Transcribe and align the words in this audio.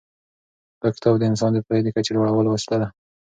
دا 0.81 0.89
کتاب 0.95 1.13
د 1.17 1.23
انسان 1.31 1.51
د 1.53 1.59
پوهې 1.65 1.81
د 1.83 1.87
کچې 1.95 2.11
د 2.13 2.15
لوړولو 2.17 2.49
وسیله 2.55 2.77
ده. 2.81 2.87